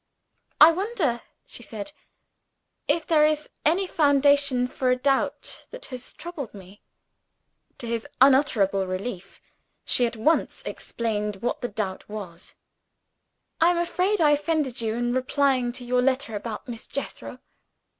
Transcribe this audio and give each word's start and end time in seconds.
"I 0.59 0.71
wonder," 0.71 1.21
she 1.45 1.61
said, 1.61 1.91
"if 2.87 3.05
there 3.05 3.23
is 3.23 3.51
any 3.63 3.85
foundation 3.85 4.67
for 4.67 4.89
a 4.89 4.95
doubt 4.95 5.67
that 5.69 5.85
has 5.93 6.13
troubled 6.13 6.55
me?" 6.55 6.81
To 7.77 7.85
his 7.85 8.07
unutterable 8.19 8.87
relief, 8.87 9.39
she 9.85 10.07
at 10.07 10.17
once 10.17 10.63
explained 10.65 11.35
what 11.43 11.61
the 11.61 11.67
doubt 11.69 12.09
was. 12.09 12.55
"I 13.59 13.69
am 13.69 13.77
afraid 13.77 14.19
I 14.19 14.31
offended 14.31 14.81
you, 14.81 14.95
in 14.95 15.13
replying 15.13 15.71
to 15.73 15.85
your 15.85 16.01
letter 16.01 16.35
about 16.35 16.67
Miss 16.67 16.87
Jethro." 16.87 17.37